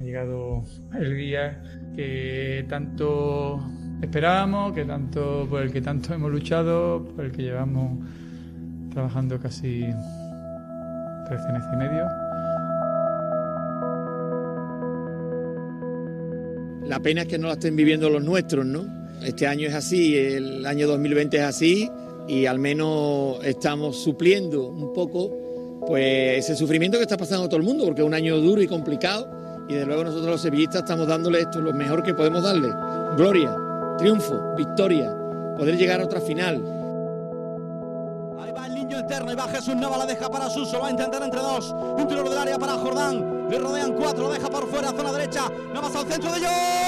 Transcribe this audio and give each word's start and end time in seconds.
Ha 0.00 0.04
llegado 0.04 0.62
el 0.96 1.16
día 1.16 1.60
que 1.96 2.64
tanto 2.68 3.58
esperábamos, 4.00 4.72
que 4.72 4.84
tanto, 4.84 5.44
por 5.50 5.62
el 5.62 5.72
que 5.72 5.80
tanto 5.80 6.14
hemos 6.14 6.30
luchado, 6.30 7.04
por 7.16 7.24
el 7.24 7.32
que 7.32 7.42
llevamos 7.42 7.98
trabajando 8.92 9.40
casi 9.40 9.80
13 9.80 11.52
meses 11.52 11.68
y 11.72 11.76
medio. 11.76 12.04
La 16.88 17.00
pena 17.02 17.22
es 17.22 17.28
que 17.28 17.38
no 17.38 17.48
la 17.48 17.54
estén 17.54 17.74
viviendo 17.74 18.08
los 18.08 18.22
nuestros, 18.22 18.64
¿no? 18.64 18.86
Este 19.24 19.48
año 19.48 19.66
es 19.66 19.74
así, 19.74 20.16
el 20.16 20.64
año 20.64 20.86
2020 20.86 21.38
es 21.38 21.42
así 21.42 21.90
y 22.28 22.46
al 22.46 22.60
menos 22.60 23.44
estamos 23.44 23.96
supliendo 23.96 24.68
un 24.68 24.92
poco 24.92 25.80
pues 25.88 26.38
ese 26.44 26.54
sufrimiento 26.54 26.98
que 26.98 27.02
está 27.02 27.16
pasando 27.16 27.48
todo 27.48 27.56
el 27.56 27.66
mundo, 27.66 27.84
porque 27.84 28.02
es 28.02 28.06
un 28.06 28.14
año 28.14 28.36
duro 28.36 28.62
y 28.62 28.68
complicado 28.68 29.37
y 29.68 29.74
de 29.74 29.84
luego 29.84 30.02
nosotros 30.02 30.30
los 30.30 30.40
sevillistas 30.40 30.82
estamos 30.82 31.06
dándole 31.06 31.42
esto 31.42 31.60
lo 31.60 31.74
mejor 31.74 32.02
que 32.02 32.14
podemos 32.14 32.42
darle. 32.42 32.74
Gloria, 33.16 33.54
triunfo, 33.98 34.54
victoria, 34.56 35.14
poder 35.56 35.76
llegar 35.76 36.00
a 36.00 36.04
otra 36.04 36.20
final. 36.20 36.56
Ahí 38.40 38.50
va 38.50 38.66
el 38.66 38.74
niño 38.74 38.98
eterno 38.98 39.30
y 39.30 39.34
va 39.34 39.46
Jesús 39.48 39.76
Nava, 39.76 39.98
la 39.98 40.06
deja 40.06 40.30
para 40.30 40.48
Suso, 40.48 40.80
va 40.80 40.88
a 40.88 40.90
intentar 40.90 41.22
entre 41.22 41.40
dos, 41.40 41.74
interior 41.98 42.30
del 42.30 42.38
área 42.38 42.58
para 42.58 42.72
Jordán, 42.74 43.48
le 43.50 43.58
rodean 43.58 43.92
cuatro, 43.92 44.24
lo 44.24 44.32
deja 44.32 44.48
por 44.48 44.66
fuera, 44.68 44.88
zona 44.88 45.12
derecha, 45.12 45.50
Navas 45.74 45.94
al 45.94 46.06
centro 46.06 46.32
de 46.32 46.40
John. 46.40 46.87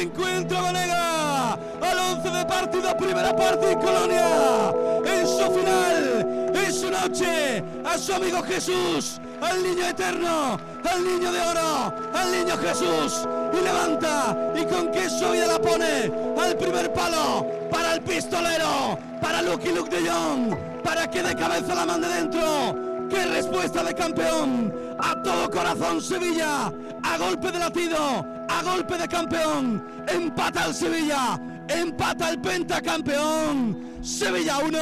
Y 0.00 0.04
encuentra 0.04 0.62
Vanega 0.62 1.52
al 1.52 1.98
11 2.16 2.30
de 2.30 2.44
partido, 2.46 2.96
primera 2.96 3.36
parte 3.36 3.72
en 3.72 3.78
Colonia. 3.80 4.72
En 5.04 5.26
su 5.26 5.52
final, 5.52 6.50
en 6.54 6.72
su 6.72 6.90
noche, 6.90 7.62
a 7.84 7.98
su 7.98 8.14
amigo 8.14 8.42
Jesús, 8.42 9.20
al 9.42 9.62
niño 9.62 9.86
eterno, 9.86 10.58
al 10.90 11.04
niño 11.04 11.30
de 11.30 11.40
oro, 11.42 11.94
al 12.14 12.32
niño 12.32 12.56
Jesús. 12.56 13.28
Y 13.52 13.62
levanta 13.62 14.34
y 14.54 14.64
con 14.64 14.90
qué 14.90 15.06
vida 15.32 15.46
la 15.46 15.58
pone 15.58 16.10
al 16.40 16.56
primer 16.56 16.90
palo 16.94 17.46
para 17.70 17.92
el 17.92 18.00
pistolero, 18.00 18.98
para 19.20 19.42
Lucky 19.42 19.68
Luke 19.68 19.94
de 19.94 20.08
Jong, 20.08 20.82
para 20.82 21.10
que 21.10 21.22
de 21.22 21.34
cabeza 21.36 21.74
la 21.74 21.84
mande 21.84 22.08
dentro. 22.08 22.74
¡Qué 23.10 23.26
respuesta 23.26 23.82
de 23.82 23.94
campeón! 23.94 24.72
A 24.98 25.20
todo 25.22 25.50
corazón 25.50 26.00
Sevilla, 26.00 26.72
a 27.02 27.18
golpe 27.18 27.50
de 27.50 27.58
latido, 27.58 28.24
a 28.50 28.62
golpe 28.62 28.98
de 28.98 29.08
campeón. 29.08 29.82
Empata 30.08 30.66
el 30.66 30.74
Sevilla, 30.74 31.40
empata 31.68 32.30
el 32.30 32.40
pentacampeón. 32.40 33.78
Sevilla 34.02 34.58
1, 34.58 34.78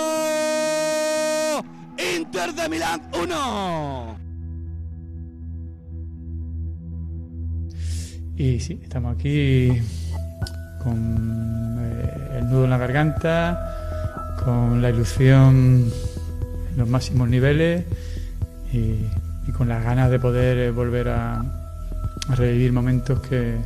Inter 2.17 2.55
de 2.55 2.69
Milán 2.69 3.03
1. 3.21 4.19
Y 8.37 8.61
sí, 8.61 8.79
estamos 8.83 9.17
aquí 9.17 9.69
con 10.85 11.77
eh, 11.81 12.39
el 12.39 12.49
nudo 12.49 12.65
en 12.65 12.71
la 12.71 12.79
garganta, 12.79 14.37
con 14.45 14.81
la 14.81 14.91
ilusión 14.91 15.91
en 16.71 16.77
los 16.77 16.89
máximos 16.89 17.29
niveles 17.29 17.85
y, 18.73 18.95
con 19.57 19.69
las 19.69 19.83
ganas 19.83 20.11
de 20.11 20.21
poder 20.21 20.59
eh, 20.59 20.71
volver 20.71 21.09
a 21.09 21.43
revivir 22.37 22.73
momentos 22.73 23.21
que, 23.21 23.57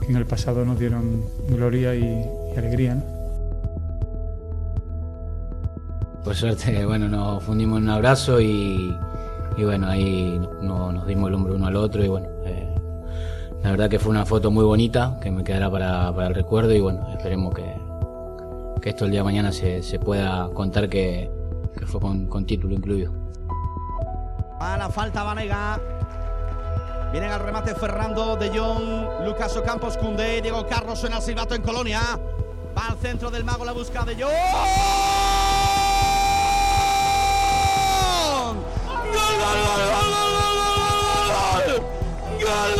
que 0.00 0.06
en 0.06 0.16
el 0.16 0.26
pasado 0.26 0.64
nos 0.64 0.78
dieron 0.78 1.22
gloria 1.48 1.94
y, 1.94 2.04
y 2.54 2.58
alegría. 2.58 2.94
¿no? 2.96 3.18
Por 6.24 6.34
suerte, 6.34 6.84
bueno, 6.84 7.08
nos 7.08 7.42
fundimos 7.42 7.78
en 7.78 7.84
un 7.84 7.90
abrazo 7.90 8.40
y, 8.40 8.94
y 9.56 9.64
bueno, 9.64 9.88
ahí 9.88 10.38
no- 10.60 10.92
nos 10.92 11.06
dimos 11.06 11.28
el 11.28 11.34
hombro 11.34 11.54
uno 11.54 11.66
al 11.66 11.76
otro 11.76 12.04
y 12.04 12.08
bueno, 12.08 12.26
eh, 12.44 12.68
la 13.62 13.70
verdad 13.70 13.88
que 13.88 13.98
fue 13.98 14.10
una 14.10 14.26
foto 14.26 14.50
muy 14.50 14.64
bonita 14.64 15.18
que 15.22 15.30
me 15.30 15.42
quedará 15.42 15.70
para, 15.70 16.12
para 16.14 16.28
el 16.28 16.34
recuerdo 16.34 16.74
y 16.74 16.80
bueno, 16.80 17.08
esperemos 17.12 17.54
que, 17.54 17.64
que 18.82 18.90
esto 18.90 19.06
el 19.06 19.10
día 19.12 19.20
de 19.20 19.24
mañana 19.24 19.52
se, 19.52 19.82
se 19.82 19.98
pueda 19.98 20.48
contar 20.52 20.88
que, 20.90 21.30
que 21.78 21.86
fue 21.86 22.00
con, 22.00 22.26
con 22.26 22.44
título 22.44 22.74
incluido. 22.74 23.12
A 24.60 24.76
la 24.76 24.88
falta 24.90 25.22
Vanega. 25.22 25.80
Vienen 27.10 27.32
al 27.32 27.40
remate 27.40 27.74
Fernando 27.74 28.36
de 28.36 28.50
Jong, 28.50 29.24
Lucas 29.24 29.56
Ocampos, 29.56 29.96
Cundé, 29.96 30.42
Diego 30.42 30.66
Carlos 30.66 30.98
suena 30.98 31.16
el 31.16 31.22
silbato 31.22 31.54
en 31.54 31.62
Colonia. 31.62 32.00
Va 32.76 32.88
al 32.88 32.98
centro 32.98 33.30
del 33.30 33.44
mago 33.44 33.64
la 33.64 33.72
busca 33.72 34.04
de 34.04 34.14
Jong. 34.14 34.32
Gol, 38.92 39.36
gol! 39.38 39.88
¡Gol, 42.40 42.77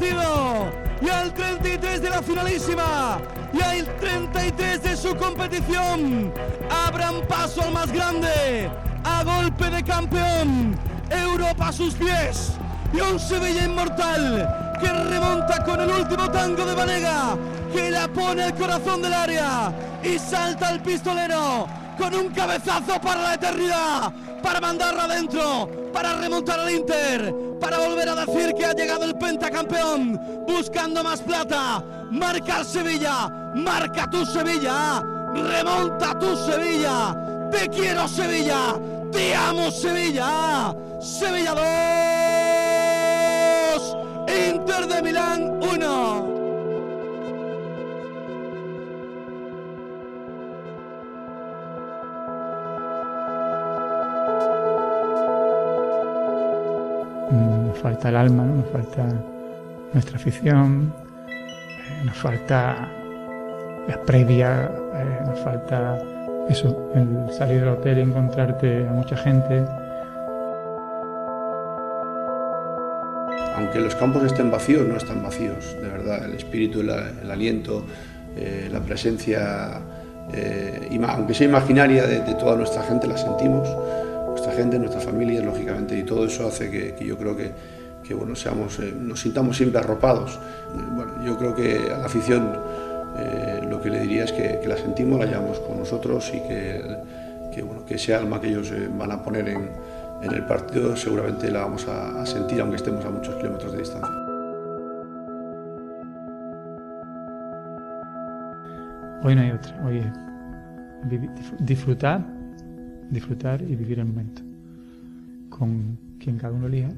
y 0.00 1.08
al 1.08 1.34
33 1.34 2.00
de 2.00 2.10
la 2.10 2.22
finalísima, 2.22 3.18
y 3.52 3.60
al 3.60 3.84
33 3.96 4.82
de 4.82 4.96
su 4.96 5.14
competición, 5.16 6.32
abran 6.70 7.20
paso 7.28 7.62
al 7.62 7.72
más 7.72 7.92
grande, 7.92 8.70
a 9.04 9.22
golpe 9.22 9.68
de 9.68 9.82
campeón, 9.82 10.78
Europa 11.10 11.68
a 11.68 11.72
sus 11.72 11.94
pies, 11.94 12.52
y 12.94 13.00
un 13.00 13.20
Sevilla 13.20 13.64
inmortal 13.64 14.76
que 14.80 14.88
remonta 14.88 15.62
con 15.62 15.80
el 15.80 15.90
último 15.90 16.30
tango 16.30 16.64
de 16.64 16.74
Vanega, 16.74 17.36
que 17.70 17.90
la 17.90 18.08
pone 18.08 18.44
al 18.44 18.54
corazón 18.54 19.02
del 19.02 19.12
área 19.12 19.72
y 20.02 20.18
salta 20.18 20.70
el 20.70 20.80
pistolero 20.80 21.66
con 21.98 22.14
un 22.14 22.30
cabezazo 22.30 22.98
para 22.98 23.22
la 23.22 23.34
eternidad, 23.34 24.12
para 24.42 24.60
mandarla 24.60 25.04
adentro, 25.04 25.68
para 25.92 26.14
remontar 26.14 26.60
al 26.60 26.70
Inter, 26.70 27.34
para 27.62 27.78
volver 27.78 28.08
a 28.08 28.16
decir 28.16 28.52
que 28.54 28.64
ha 28.64 28.72
llegado 28.72 29.04
el 29.04 29.14
pentacampeón, 29.14 30.20
buscando 30.48 31.04
más 31.04 31.20
plata, 31.20 31.80
marca 32.10 32.58
el 32.58 32.66
Sevilla, 32.66 33.28
marca 33.54 34.10
tu 34.10 34.26
Sevilla, 34.26 35.00
remonta 35.32 36.18
tu 36.18 36.36
Sevilla, 36.36 37.16
te 37.52 37.68
quiero 37.68 38.08
Sevilla, 38.08 38.74
te 39.12 39.32
amo 39.36 39.70
Sevilla, 39.70 40.74
Sevilla 41.00 41.54
2, 43.76 43.96
Inter 44.48 44.88
de 44.88 45.02
Milán 45.02 45.51
Nos 57.72 57.80
falta 57.80 58.10
el 58.10 58.16
alma, 58.16 58.44
¿no? 58.44 58.56
nos 58.56 58.66
falta 58.66 59.02
nuestra 59.94 60.16
afición, 60.16 60.92
eh, 61.26 62.04
nos 62.04 62.14
falta 62.18 62.86
la 63.88 63.98
previa, 64.02 64.70
eh, 64.94 65.20
nos 65.24 65.40
falta 65.40 65.98
eso, 66.50 66.92
el 66.94 67.32
salir 67.32 67.60
del 67.60 67.70
hotel 67.70 67.96
y 67.96 68.00
encontrarte 68.02 68.86
a 68.86 68.92
mucha 68.92 69.16
gente. 69.16 69.64
Aunque 73.56 73.80
los 73.80 73.94
campos 73.94 74.24
estén 74.24 74.50
vacíos, 74.50 74.86
no 74.86 74.98
están 74.98 75.22
vacíos, 75.22 75.74
de 75.80 75.88
verdad. 75.88 76.26
El 76.26 76.34
espíritu, 76.34 76.80
el, 76.80 77.30
aliento, 77.30 77.86
eh, 78.36 78.68
la 78.70 78.80
presencia, 78.80 79.80
aunque 81.08 81.32
sea 81.32 81.48
imaginaria 81.48 82.06
de 82.06 82.34
toda 82.34 82.54
nuestra 82.54 82.82
gente, 82.82 83.06
la 83.06 83.16
sentimos. 83.16 83.66
Nuestra 84.52 84.64
gente, 84.64 84.78
nuestra 84.78 85.00
familia, 85.00 85.40
lógicamente, 85.40 85.98
y 85.98 86.02
todo 86.02 86.26
eso 86.26 86.46
hace 86.46 86.70
que, 86.70 87.02
yo 87.06 87.16
creo 87.16 87.34
que, 87.34 87.54
bueno, 88.12 88.34
eh, 88.34 88.94
nos 89.00 89.20
sintamos 89.20 89.56
siempre 89.56 89.80
arropados. 89.80 90.38
bueno, 90.94 91.24
yo 91.24 91.38
creo 91.38 91.54
que 91.54 91.90
a 91.90 91.96
la 91.96 92.04
afición 92.04 92.52
lo 93.70 93.80
que 93.80 93.88
le 93.88 94.00
diría 94.00 94.24
es 94.24 94.32
que, 94.32 94.60
la 94.66 94.76
sentimos, 94.76 95.18
la 95.18 95.24
llevamos 95.24 95.58
con 95.60 95.78
nosotros 95.78 96.30
y 96.34 96.40
que, 96.40 97.62
bueno, 97.62 97.86
que 97.86 97.94
ese 97.94 98.14
alma 98.14 98.42
que 98.42 98.48
ellos 98.48 98.70
van 98.98 99.12
a 99.12 99.22
poner 99.22 99.48
en, 99.48 99.70
el 100.22 100.44
partido 100.44 100.94
seguramente 100.96 101.50
la 101.50 101.60
vamos 101.60 101.88
a, 101.88 102.20
a 102.20 102.26
sentir 102.26 102.60
aunque 102.60 102.76
estemos 102.76 103.02
a 103.06 103.10
muchos 103.10 103.34
kilómetros 103.36 103.72
de 103.72 103.78
distancia. 103.78 104.14
Hoy 109.24 109.34
no 109.34 109.40
hay 109.40 109.50
otra, 109.50 109.82
hoy 109.82 110.12
disfrutar, 111.58 112.20
disfrutar 113.12 113.60
y 113.62 113.76
vivir 113.76 113.98
el 113.98 114.06
momento 114.06 114.42
con 115.50 115.98
quien 116.18 116.38
cada 116.38 116.54
uno 116.54 116.66
elija 116.66 116.90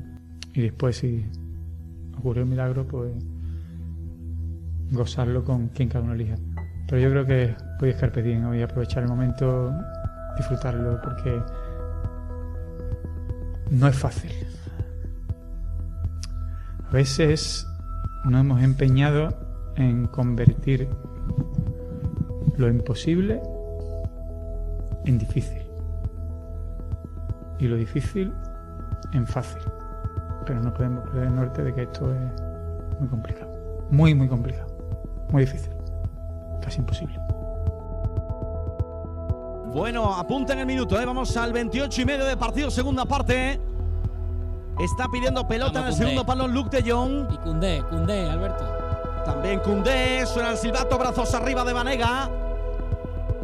y 0.55 0.63
después 0.63 0.97
si 0.97 1.27
ocurre 2.17 2.45
un 2.45 2.51
milagro 2.51 2.87
pues 2.87 3.13
gozarlo 4.93 5.45
con 5.45 5.69
quien 5.69 5.89
cada 5.89 6.05
uno 6.05 6.15
elija. 6.15 6.37
Pero 6.89 7.03
yo 7.03 7.11
creo 7.11 7.27
que 7.27 7.57
voy 7.81 7.89
a 7.89 7.93
estar 7.93 8.23
diem, 8.23 8.47
hoy 8.47 8.63
aprovechar 8.63 9.03
el 9.03 9.09
momento, 9.09 9.75
disfrutarlo 10.37 11.01
porque 11.03 11.43
no 13.71 13.89
es 13.89 13.97
fácil. 13.97 14.31
A 16.89 16.93
veces 16.93 17.67
nos 18.25 18.41
hemos 18.41 18.63
empeñado 18.63 19.37
en 19.75 20.07
convertir 20.07 20.89
lo 22.57 22.69
imposible 22.69 23.41
en 25.07 25.19
difícil 25.19 25.64
y 27.59 27.69
lo 27.69 27.77
difícil 27.77 28.33
en 29.13 29.27
fácil. 29.27 29.63
Pero 30.47 30.61
no 30.61 30.73
podemos 30.73 31.05
perder 31.05 31.29
el 31.29 31.35
norte 31.35 31.63
de 31.63 31.75
que 31.75 31.83
esto 31.83 32.13
es 32.13 33.01
muy 33.01 33.09
complicado. 33.09 33.51
Muy, 33.91 34.15
muy 34.15 34.29
complicado. 34.29 34.67
Muy 35.31 35.45
difícil. 35.45 35.73
Casi 36.61 36.81
imposible. 36.81 37.19
Bueno, 39.75 40.15
apunta 40.15 40.53
en 40.53 40.61
el 40.61 40.67
minuto, 40.67 41.01
¿eh? 41.01 41.05
vamos 41.05 41.37
al 41.37 41.53
28 41.53 42.01
y 42.01 42.05
medio 42.05 42.25
de 42.25 42.37
partido, 42.37 42.71
segunda 42.71 43.05
parte. 43.05 43.61
Está 44.79 45.09
pidiendo 45.09 45.47
pelota 45.47 45.81
en 45.81 45.87
el 45.87 45.95
segundo 45.95 46.25
palo 46.25 46.47
Luke 46.47 46.81
de 46.81 46.91
Jong. 46.91 47.33
Y 47.33 47.39
Cundé, 47.39 47.83
Cundé, 47.89 48.31
Alberto. 48.31 48.65
También 49.25 49.61
Cundé, 49.61 50.27
suena 50.27 50.53
el 50.53 50.59
silbato, 50.59 50.99
brazos 50.99 51.35
arriba 51.35 51.65
de 51.65 51.73
Vanega. 51.73 52.31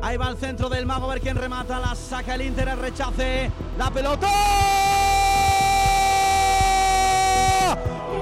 Ahí 0.02 0.16
va 0.16 0.28
el 0.28 0.36
centro 0.36 0.68
del 0.68 0.86
mago, 0.86 1.06
a 1.06 1.14
ver 1.14 1.20
quién 1.20 1.36
remata. 1.36 1.78
La 1.78 1.94
saca 1.94 2.34
el 2.34 2.42
Inter, 2.42 2.68
el 2.68 2.78
rechace. 2.78 3.50
La 3.80 3.90
pelota. 3.90 4.28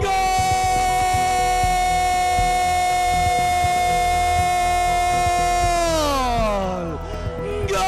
¡Gol! 0.00 0.14
¡Gol! 7.66 7.82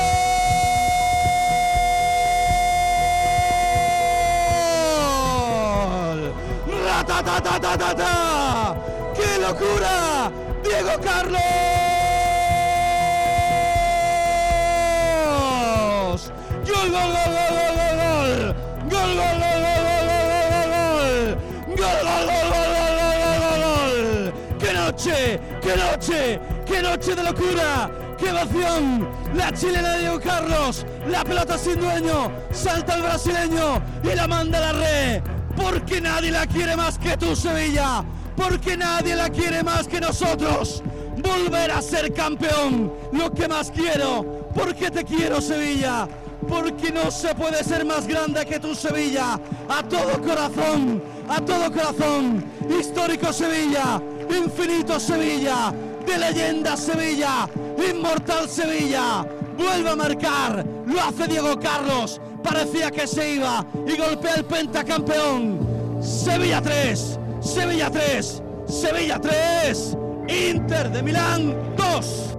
¡Ratatatatata! 6.85 8.75
¡Qué 9.15 9.39
locura! 9.41 10.33
¡Diego 10.65 10.95
Carlos! 11.01 11.70
Qué 25.03 25.77
noche, 25.77 26.41
qué 26.67 26.83
noche 26.83 27.15
de 27.15 27.23
locura, 27.23 27.91
qué 28.19 28.29
emoción, 28.29 29.09
la 29.35 29.51
chilena 29.53 29.95
de 29.95 30.01
Diego 30.01 30.21
Carlos, 30.21 30.85
la 31.09 31.25
pelota 31.25 31.57
sin 31.57 31.81
dueño, 31.81 32.31
salta 32.53 32.97
el 32.97 33.03
brasileño 33.03 33.81
y 34.03 34.15
la 34.15 34.29
manda 34.29 34.59
a 34.59 34.73
la 34.73 34.79
red, 34.79 35.23
porque 35.57 36.03
nadie 36.03 36.31
la 36.31 36.47
quiere 36.47 36.77
más 36.77 36.99
que 36.99 37.17
tú 37.17 37.35
Sevilla, 37.35 38.05
porque 38.37 38.77
nadie 38.77 39.17
la 39.17 39.31
quiere 39.31 39.63
más 39.63 39.89
que 39.89 40.01
nosotros. 40.01 40.83
Volver 41.17 41.71
a 41.71 41.81
ser 41.83 42.13
campeón, 42.13 42.93
lo 43.13 43.33
que 43.33 43.49
más 43.49 43.71
quiero, 43.71 44.51
porque 44.55 44.91
te 44.91 45.05
quiero 45.05 45.41
Sevilla, 45.41 46.09
porque 46.47 46.91
no 46.91 47.11
se 47.11 47.35
puede 47.35 47.63
ser 47.65 47.85
más 47.85 48.07
grande 48.07 48.45
que 48.45 48.59
tu 48.59 48.75
Sevilla. 48.75 49.39
A 49.69 49.83
todo 49.83 50.21
corazón, 50.21 51.03
a 51.29 51.41
todo 51.41 51.71
corazón. 51.71 52.45
Histórico 52.69 53.33
Sevilla, 53.33 54.01
infinito 54.35 54.99
Sevilla, 54.99 55.73
de 56.07 56.19
leyenda 56.19 56.77
Sevilla, 56.77 57.49
inmortal 57.79 58.49
Sevilla. 58.49 59.27
Vuelve 59.57 59.91
a 59.91 59.97
marcar, 59.97 60.65
lo 60.87 61.01
hace 61.01 61.27
Diego 61.27 61.59
Carlos. 61.59 62.21
Parecía 62.43 62.91
que 62.91 63.07
se 63.07 63.35
iba 63.35 63.65
y 63.87 63.97
golpea 63.97 64.35
el 64.37 64.45
pentacampeón. 64.45 65.59
Sevilla 66.01 66.63
3, 66.63 67.19
Sevilla 67.41 67.91
3, 67.91 68.43
Sevilla 68.67 69.21
3, 69.21 69.97
Inter 70.29 70.91
de 70.91 71.03
Milán 71.03 71.55
2. 71.77 72.37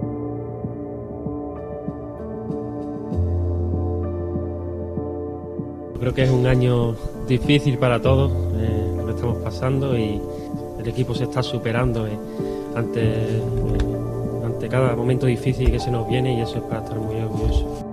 Creo 6.00 6.14
que 6.14 6.24
es 6.24 6.30
un 6.30 6.48
año 6.48 6.96
difícil 7.28 7.78
para 7.78 8.02
todos, 8.02 8.32
eh, 8.56 8.92
lo 8.96 9.10
estamos 9.10 9.36
pasando 9.38 9.96
y 9.96 10.20
el 10.82 10.88
equipo 10.88 11.14
se 11.14 11.24
está 11.24 11.42
superando 11.42 12.06
eh, 12.06 12.18
ante, 12.74 13.00
eh, 13.02 13.42
ante 14.44 14.68
cada 14.68 14.94
momento 14.96 15.26
difícil 15.26 15.70
que 15.70 15.78
se 15.78 15.90
nos 15.90 16.08
viene 16.08 16.34
y 16.38 16.40
eso 16.40 16.56
es 16.56 16.62
para 16.64 16.82
estar 16.82 16.98
muy 16.98 17.16
orgulloso. 17.16 17.88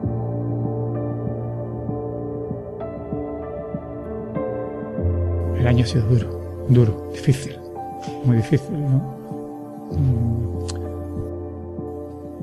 El 5.57 5.67
año 5.67 5.83
ha 5.83 5.87
sido 5.87 6.05
duro, 6.07 6.65
duro, 6.69 7.09
difícil, 7.13 7.57
muy 8.23 8.37
difícil. 8.37 8.75
Mm. 8.75 8.99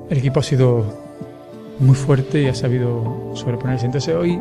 El 0.09 0.19
equipo 0.19 0.41
ha 0.41 0.43
sido 0.43 0.85
muy 1.81 1.95
fuerte 1.97 2.43
y 2.43 2.47
ha 2.47 2.55
sabido 2.55 3.33
sobreponerse. 3.35 3.87
Entonces 3.87 4.15
hoy 4.15 4.41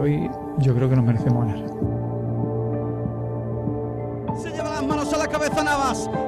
hoy 0.00 0.30
yo 0.58 0.74
creo 0.74 0.88
que 0.88 0.96
nos 0.96 1.04
merecemos 1.04 1.46
ganar. 1.46 1.97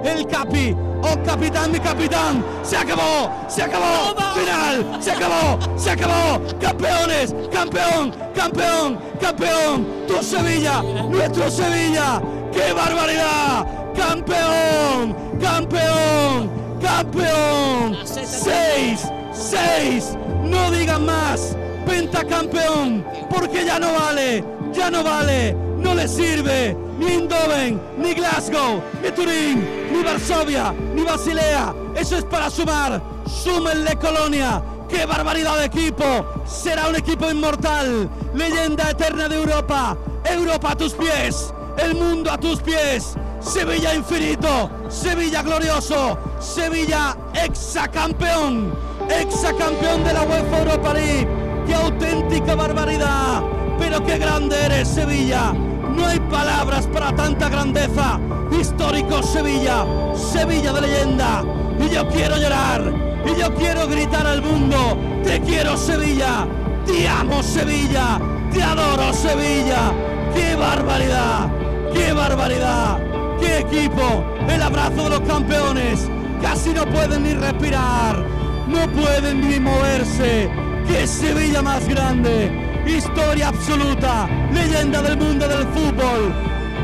El 0.05 0.27
Capi, 0.27 0.75
oh 1.03 1.23
capitán, 1.25 1.73
mi 1.73 1.81
capitán, 1.81 2.45
se 2.63 2.77
acabó, 2.77 3.31
se 3.49 3.63
acabó, 3.63 4.15
final, 4.35 4.99
se 5.01 5.13
acabó, 5.13 5.59
se 5.77 5.91
acabó, 5.91 6.41
campeones, 6.61 7.35
campeón, 7.53 8.15
campeón, 8.35 8.99
campeón, 9.21 9.87
tu 10.07 10.23
Sevilla, 10.23 10.83
nuestro 10.83 11.51
Sevilla, 11.51 12.21
qué 12.53 12.73
barbaridad, 12.73 13.67
campeón, 13.97 15.17
campeón, 15.41 16.51
campeón, 16.81 17.97
seis, 18.05 19.07
seis, 19.33 20.17
no 20.45 20.71
digan 20.71 21.05
más, 21.05 21.57
pentacampeón, 21.87 23.05
porque 23.29 23.65
ya 23.65 23.79
no 23.79 23.93
vale, 23.93 24.45
ya 24.73 24.91
no 24.91 25.03
vale, 25.03 25.55
no 25.79 25.95
le 25.95 26.09
sirve 26.09 26.90
ni 27.01 27.07
Eindhoven, 27.07 27.81
ni 27.99 28.15
Glasgow, 28.15 28.83
ni 29.03 29.11
Turín, 29.11 29.67
ni 29.93 30.03
Varsovia, 30.03 30.73
ni 30.95 31.03
Basilea. 31.03 31.75
Eso 31.95 32.19
es 32.19 32.25
para 32.25 32.49
sumar. 32.51 33.03
Súmenle 33.27 33.97
Colonia. 33.97 34.63
¡Qué 34.89 35.07
barbaridad 35.07 35.59
de 35.59 35.65
equipo! 35.67 36.05
Será 36.47 36.89
un 36.89 36.97
equipo 36.97 37.31
inmortal. 37.31 38.09
Leyenda 38.35 38.91
eterna 38.91 39.29
de 39.29 39.37
Europa. 39.37 39.97
Europa 40.25 40.73
a 40.73 40.77
tus 40.77 40.93
pies. 40.95 41.53
El 41.79 41.95
mundo 41.95 42.31
a 42.31 42.39
tus 42.39 42.61
pies. 42.61 43.15
Sevilla 43.41 43.95
infinito. 43.95 44.71
Sevilla 44.89 45.43
glorioso. 45.43 46.19
Sevilla 46.39 47.17
exacampeón. 47.35 48.75
Exacampeón 49.09 50.05
de 50.05 50.13
la 50.13 50.23
UEFA 50.23 50.59
Europa 50.59 50.95
League 50.95 51.51
qué 51.71 51.75
auténtica 51.75 52.55
barbaridad. 52.55 53.43
Pero 53.79 54.05
qué 54.05 54.19
grande 54.19 54.57
eres, 54.67 54.89
Sevilla. 54.89 55.55
No 55.97 56.07
hay 56.07 56.21
palabras 56.21 56.87
para 56.87 57.15
tanta 57.15 57.49
grandeza. 57.49 58.21
Histórico 58.59 59.23
Sevilla, 59.23 59.85
Sevilla 60.15 60.73
de 60.73 60.81
leyenda. 60.83 61.45
Y 61.79 61.95
yo 61.95 62.07
quiero 62.09 62.37
llorar, 62.37 62.93
y 63.25 63.41
yo 63.41 63.55
quiero 63.55 63.87
gritar 63.87 64.27
al 64.27 64.43
mundo, 64.43 64.99
te 65.25 65.41
quiero 65.41 65.77
Sevilla, 65.77 66.47
te 66.85 67.09
amo 67.09 67.43
Sevilla, 67.43 68.21
te 68.53 68.63
adoro 68.63 69.13
Sevilla. 69.15 69.93
¡Qué 70.35 70.55
barbaridad! 70.57 71.51
¡Qué 71.93 72.13
barbaridad! 72.13 72.99
¡Qué 73.41 73.59
equipo! 73.61 74.25
El 74.49 74.63
abrazo 74.63 75.05
de 75.05 75.11
los 75.11 75.21
campeones. 75.21 76.11
Casi 76.43 76.71
no 76.71 76.85
pueden 76.87 77.23
ni 77.23 77.35
respirar, 77.35 78.25
no 78.67 78.91
pueden 78.93 79.47
ni 79.47 79.61
moverse 79.61 80.51
¡Qué 80.91 81.07
Sevilla 81.07 81.63
más 81.63 81.87
grande! 81.87 82.70
Historia 82.87 83.49
absoluta, 83.49 84.29
leyenda 84.53 85.03
del 85.03 85.17
mundo 85.17 85.47
del 85.47 85.67
fútbol. 85.69 86.33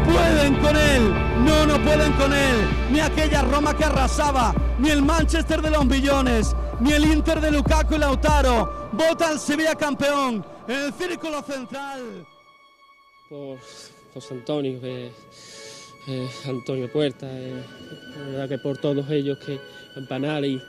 pueden 0.05 0.55
con 0.57 0.77
él, 0.77 1.13
no, 1.45 1.67
no 1.67 1.83
pueden 1.83 2.13
con 2.13 2.33
él, 2.33 2.69
ni 2.93 3.01
aquella 3.01 3.43
Roma 3.43 3.77
que 3.77 3.85
arrasaba, 3.85 4.55
ni 4.79 4.91
el 4.91 5.03
Manchester 5.03 5.61
de 5.61 5.71
los 5.71 5.89
billones, 5.89 6.55
ni 6.81 6.93
el 6.93 7.07
Inter 7.07 7.41
de 7.41 7.51
Lukaku 7.51 7.95
y 7.95 7.99
Lautaro, 7.99 8.91
vota 8.93 9.31
al 9.31 9.41
Sevilla 9.41 9.75
campeón 9.75 10.45
en 10.69 10.77
el 10.77 10.93
círculo 10.93 11.43
central. 11.43 12.27
Por 13.29 13.59
José 14.15 14.35
Antonio, 14.35 14.79
eh, 14.83 15.11
Antonio 16.47 16.93
Puerta, 16.93 17.27
eh, 17.29 17.65
verdad 18.27 18.49
que 18.49 18.59
por 18.59 18.79
todos 18.79 19.11
ellos 19.11 19.39
que 19.45 19.59
empanar 19.97 20.45
y, 20.45 20.63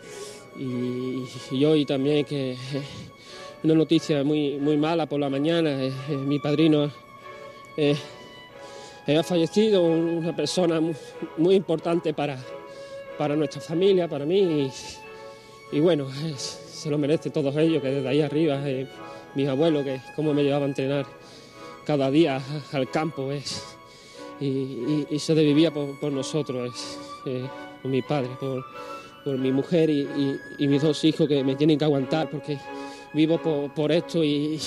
y, 0.58 1.66
hoy 1.66 1.86
también 1.86 2.26
que 2.26 2.54
eh, 2.54 2.58
una 3.64 3.74
noticia 3.74 4.24
muy, 4.24 4.58
muy 4.58 4.78
mala 4.78 5.06
por 5.06 5.20
la 5.20 5.30
mañana, 5.30 5.84
eh, 5.84 5.92
mi 6.10 6.40
padrino 6.40 6.92
ha 9.08 9.24
fallecido, 9.24 9.84
una 9.84 10.36
persona 10.36 10.82
muy, 11.38 11.56
importante 11.56 12.14
para, 12.14 12.38
para 13.18 13.36
nuestra 13.36 13.62
familia, 13.62 14.08
para 14.08 14.26
mí 14.26 14.70
y, 15.72 15.80
bueno, 15.80 16.08
se 16.38 16.90
lo 16.90 16.98
merece 16.98 17.30
todos 17.30 17.56
ellos, 17.58 17.82
que 17.82 17.90
desde 17.90 18.08
ahí 18.08 18.22
arriba, 18.22 18.62
mis 19.36 19.48
abuelos, 19.48 19.84
que 19.84 20.02
cómo 20.16 20.34
me 20.34 20.44
llevaba 20.44 20.66
a 20.66 20.70
entrenar 20.70 21.06
cada 21.86 22.10
día 22.12 22.42
al 22.72 22.90
campo, 22.90 23.32
es, 23.32 23.64
y, 24.40 25.06
y, 25.10 25.20
se 25.20 25.34
vivía 25.34 25.72
por, 25.72 26.12
nosotros, 26.12 26.98
por 27.82 27.92
mi 27.92 28.02
padre, 28.02 28.30
por, 28.40 28.64
por 29.28 29.38
mi 29.38 29.52
mujer 29.52 29.90
y, 29.90 30.40
mis 30.58 30.82
dos 30.82 31.04
hijos 31.04 31.28
que 31.28 31.44
me 31.44 31.56
tienen 31.56 31.78
que 31.78 31.84
aguantar 31.84 32.30
porque 32.30 32.58
vivo 33.18 33.40
por, 33.76 33.92
esto 33.92 34.24
y, 34.24 34.60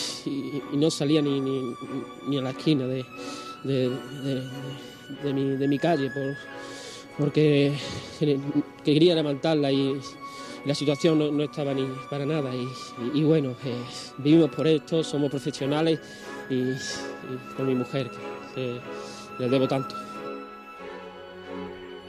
no 0.72 0.90
salía 0.90 1.22
ni, 1.22 1.40
ni, 1.40 2.36
a 2.36 2.42
la 2.42 2.50
esquina 2.50 2.84
de, 2.84 3.04
de, 3.62 5.68
mi, 5.68 5.78
calle 5.78 6.10
porque 7.16 7.72
quería 8.84 9.14
levantarla 9.14 9.70
y 9.70 10.00
la 10.64 10.74
situación 10.74 11.36
no, 11.36 11.42
estaba 11.44 11.72
ni 11.72 11.86
para 12.10 12.26
nada 12.26 12.50
y, 13.14 13.22
bueno, 13.22 13.54
eh, 13.64 13.72
vivimos 14.18 14.50
por 14.50 14.66
esto, 14.66 15.04
somos 15.04 15.30
profesionales 15.30 16.00
y, 16.50 16.72
con 17.56 17.66
mi 17.66 17.76
mujer 17.76 18.10
que 18.54 18.80
debo 19.38 19.68
tanto 19.68 19.94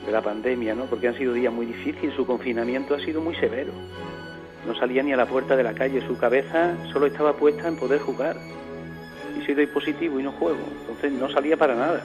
de 0.06 0.12
la 0.12 0.22
pandemia, 0.22 0.74
¿no? 0.74 0.86
porque 0.86 1.08
han 1.08 1.18
sido 1.18 1.34
días 1.34 1.54
muy 1.54 1.68
difíciles, 1.68 2.16
su 2.16 2.26
confinamiento 2.26 2.96
ha 2.96 3.00
sido 3.00 3.22
muy 3.22 3.36
severo. 3.36 3.72
No 4.66 4.76
salía 4.76 5.02
ni 5.04 5.14
a 5.14 5.18
la 5.18 5.26
puerta 5.26 5.56
de 5.56 5.64
la 5.64 5.74
calle, 5.74 6.06
su 6.06 6.18
cabeza 6.18 6.76
solo 6.92 7.08
estaba 7.08 7.34
puesta 7.34 7.68
en 7.68 7.76
poder 7.76 8.00
jugar. 8.00 8.38
Y 9.38 9.46
si 9.46 9.54
doy 9.54 9.68
positivo 9.68 10.20
y 10.20 10.24
no 10.24 10.32
juego, 10.34 10.60
entonces 10.82 11.12
no 11.14 11.30
salía 11.30 11.58
para 11.58 11.76
nada. 11.76 12.04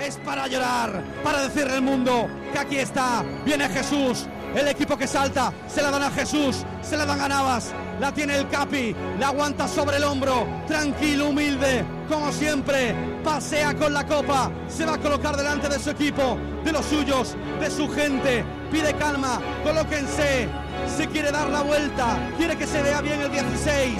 Es 0.00 0.16
para 0.18 0.46
llorar, 0.46 1.02
para 1.24 1.42
decirle 1.42 1.74
al 1.74 1.82
mundo 1.82 2.28
que 2.52 2.58
aquí 2.58 2.76
está, 2.78 3.24
viene 3.44 3.68
Jesús, 3.68 4.26
el 4.54 4.68
equipo 4.68 4.96
que 4.96 5.06
salta, 5.06 5.52
se 5.66 5.82
la 5.82 5.90
dan 5.90 6.04
a 6.04 6.10
Jesús, 6.10 6.64
se 6.82 6.96
la 6.96 7.04
dan 7.04 7.20
a 7.20 7.28
Navas, 7.28 7.74
la 8.00 8.12
tiene 8.12 8.36
el 8.36 8.48
Capi, 8.48 8.94
la 9.18 9.28
aguanta 9.28 9.66
sobre 9.66 9.96
el 9.96 10.04
hombro, 10.04 10.46
tranquilo, 10.66 11.28
humilde, 11.28 11.84
como 12.08 12.32
siempre, 12.32 12.94
pasea 13.24 13.74
con 13.74 13.92
la 13.92 14.06
copa, 14.06 14.50
se 14.68 14.86
va 14.86 14.94
a 14.94 14.98
colocar 14.98 15.36
delante 15.36 15.68
de 15.68 15.78
su 15.78 15.90
equipo, 15.90 16.38
de 16.64 16.72
los 16.72 16.86
suyos, 16.86 17.36
de 17.60 17.70
su 17.70 17.88
gente, 17.88 18.44
pide 18.70 18.94
calma, 18.94 19.40
colóquense, 19.64 20.48
se 20.96 21.06
quiere 21.08 21.30
dar 21.30 21.48
la 21.50 21.62
vuelta, 21.62 22.18
quiere 22.36 22.56
que 22.56 22.66
se 22.66 22.82
vea 22.82 23.00
bien 23.00 23.20
el 23.20 23.30
16, 23.30 23.94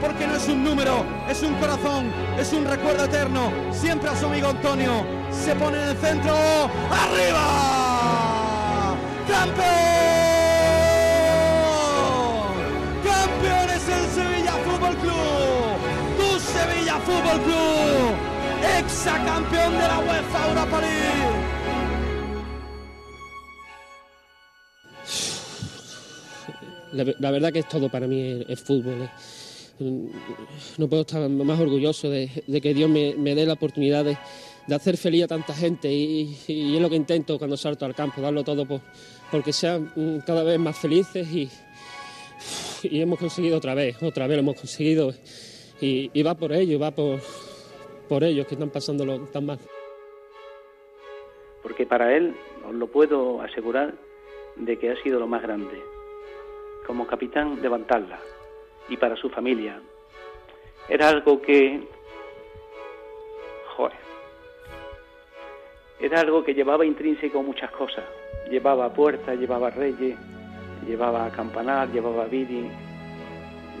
porque 0.00 0.26
no 0.26 0.34
es 0.34 0.48
un 0.48 0.64
número, 0.64 1.04
es 1.28 1.42
un 1.42 1.54
corazón, 1.54 2.12
es 2.38 2.52
un 2.52 2.64
recuerdo 2.66 3.04
eterno, 3.04 3.52
siempre 3.72 4.10
a 4.10 4.16
su 4.16 4.26
amigo 4.26 4.48
Antonio, 4.48 5.06
se 5.30 5.54
pone 5.54 5.82
en 5.82 5.88
el 5.90 5.96
centro, 5.96 6.34
arriba, 6.90 7.46
campeón. 9.28 9.93
Fútbol 17.04 17.40
Club, 17.42 18.14
campeón 19.26 19.72
de 19.72 19.78
la 19.78 19.98
UEFA 19.98 20.48
Europa 20.48 20.80
League. 20.80 21.54
La, 27.20 27.30
verdad 27.30 27.52
que 27.52 27.58
es 27.58 27.68
todo 27.68 27.90
para 27.90 28.06
mí 28.06 28.44
el, 28.48 28.56
fútbol. 28.56 29.02
Eh. 29.02 30.08
No 30.78 30.88
puedo 30.88 31.02
estar 31.02 31.28
más 31.28 31.60
orgulloso 31.60 32.08
de, 32.08 32.30
que 32.62 32.72
Dios 32.72 32.88
me, 32.88 33.34
dé 33.34 33.44
la 33.44 33.54
oportunidad 33.54 34.04
de, 34.04 34.16
hacer 34.74 34.96
feliz 34.96 35.24
a 35.24 35.28
tanta 35.28 35.52
gente 35.52 35.92
y, 35.92 36.36
es 36.48 36.80
lo 36.80 36.88
que 36.88 36.96
intento 36.96 37.38
cuando 37.38 37.56
salto 37.56 37.84
al 37.84 37.94
campo, 37.94 38.22
darlo 38.22 38.44
todo 38.44 38.64
por, 38.64 38.80
porque 39.30 39.52
sean 39.52 39.92
cada 40.24 40.42
vez 40.42 40.58
más 40.58 40.78
felices 40.78 41.28
y, 41.30 41.50
y 42.84 43.00
hemos 43.00 43.18
conseguido 43.18 43.58
otra 43.58 43.74
vez, 43.74 44.02
otra 44.02 44.26
vez 44.26 44.36
lo 44.36 44.42
hemos 44.42 44.60
conseguido 44.60 45.12
y, 45.80 46.22
va 46.22 46.34
por 46.34 46.52
ellos, 46.52 46.80
va 46.80 46.90
por, 46.92 47.18
por 48.08 48.24
ellos 48.24 48.46
que 48.46 48.54
están 48.54 48.70
pasándolo 48.70 49.20
tan 49.26 49.46
mal. 49.46 49.58
Porque 51.62 51.86
para 51.86 52.16
él, 52.16 52.34
os 52.66 52.74
lo 52.74 52.86
puedo 52.86 53.40
asegurar, 53.42 53.94
de 54.56 54.78
que 54.78 54.90
ha 54.90 55.02
sido 55.02 55.18
lo 55.18 55.26
más 55.26 55.42
grande. 55.42 55.82
Como 56.86 57.06
capitán, 57.06 57.60
levantarla. 57.60 58.20
Y 58.88 58.96
para 58.96 59.16
su 59.16 59.30
familia. 59.30 59.80
Era 60.88 61.08
algo 61.08 61.40
que... 61.40 61.82
Joder. 63.76 63.96
Era 66.00 66.20
algo 66.20 66.44
que 66.44 66.54
llevaba 66.54 66.84
intrínseco 66.84 67.42
muchas 67.42 67.70
cosas. 67.70 68.04
Llevaba 68.50 68.92
puertas, 68.92 69.38
llevaba 69.38 69.70
reyes, 69.70 70.18
llevaba 70.86 71.30
campanar, 71.30 71.90
llevaba 71.90 72.24
vidi, 72.24 72.68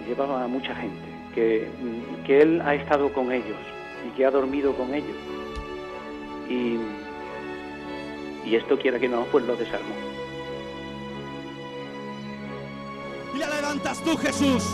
llevaba 0.06 0.44
a 0.44 0.48
mucha 0.48 0.74
gente 0.74 1.14
que, 1.34 1.68
Él 2.28 2.60
ha 2.64 2.74
estado 2.74 3.12
con 3.12 3.32
ellos 3.32 3.56
y 4.06 4.16
que 4.16 4.24
ha 4.24 4.30
dormido 4.30 4.74
con 4.74 4.94
ellos. 4.94 5.16
Y, 6.48 6.78
y 8.46 8.56
esto 8.56 8.78
quiera 8.78 8.98
que 8.98 9.08
no, 9.08 9.24
pues 9.24 9.44
lo 9.44 9.56
desarmó. 9.56 9.94
Y 13.34 13.38
la 13.38 13.48
levantas 13.48 14.00
tú, 14.02 14.16
Jesús. 14.16 14.64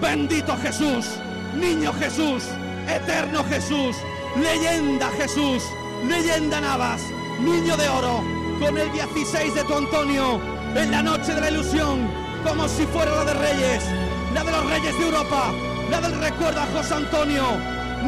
Bendito 0.00 0.56
Jesús. 0.56 1.18
Niño 1.54 1.92
Jesús. 1.94 2.44
Eterno 2.88 3.44
Jesús. 3.44 3.96
Leyenda 4.36 5.10
Jesús. 5.10 5.62
Leyenda 6.08 6.60
Navas. 6.60 7.02
Niño 7.40 7.76
de 7.76 7.88
oro. 7.88 8.22
Con 8.60 8.78
el 8.78 8.90
16 8.92 9.54
de 9.54 9.64
tu 9.64 9.74
Antonio. 9.74 10.57
En 10.78 10.90
la 10.90 11.02
noche 11.02 11.34
de 11.34 11.40
la 11.40 11.50
ilusión. 11.50 12.08
Como 12.46 12.68
si 12.68 12.86
fuera 12.86 13.10
la 13.10 13.24
de 13.24 13.34
Reyes. 13.34 13.84
La 14.32 14.44
de 14.44 14.52
los 14.52 14.70
Reyes 14.70 14.98
de 14.98 15.04
Europa 15.04 15.52
la 15.90 16.00
del 16.00 16.20
recuerdo 16.20 16.60
a 16.60 16.66
José 16.66 16.94
Antonio. 16.94 17.42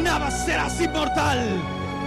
Navas 0.02 0.44
serás 0.44 0.80
inmortal. 0.80 1.38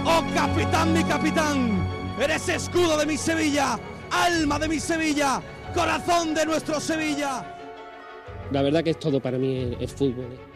Oh 0.04 0.24
capitán, 0.34 0.92
mi 0.92 1.02
capitán, 1.04 1.86
eres 2.20 2.48
escudo 2.48 2.96
de 2.98 3.06
mi 3.06 3.16
Sevilla, 3.16 3.78
alma 4.10 4.58
de 4.58 4.68
mi 4.68 4.78
Sevilla, 4.78 5.40
corazón 5.74 6.34
de 6.34 6.44
nuestro 6.44 6.78
Sevilla. 6.78 7.44
La 8.50 8.62
verdad 8.62 8.84
que 8.84 8.90
es 8.90 8.98
todo 8.98 9.20
para 9.20 9.38
mí 9.38 9.76
el, 9.80 9.88
fútbol. 9.88 10.26
Eh. 10.32 10.53